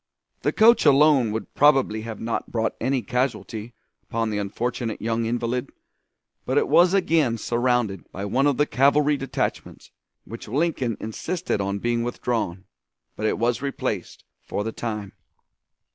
The 0.41 0.51
coach 0.51 0.83
alone 0.83 1.31
would 1.31 1.53
probably 1.53 2.01
have 2.01 2.19
not 2.19 2.51
brought 2.51 2.73
any 2.81 3.03
casualty 3.03 3.75
upon 4.01 4.31
the 4.31 4.39
unfortunate 4.39 4.99
young 4.99 5.27
invalid, 5.27 5.69
but 6.43 6.57
it 6.57 6.67
was 6.67 6.95
again 6.95 7.37
surrounded 7.37 8.11
by 8.11 8.25
one 8.25 8.47
of 8.47 8.57
the 8.57 8.65
cavalry 8.65 9.15
detachments, 9.15 9.91
which 10.25 10.47
Lincoln 10.47 10.97
insisted 10.99 11.61
on 11.61 11.77
being 11.77 12.01
withdrawn, 12.01 12.63
but 13.15 13.27
it 13.27 13.37
was 13.37 13.61
replaced, 13.61 14.23
for 14.41 14.63
the 14.63 14.71
time. 14.71 15.11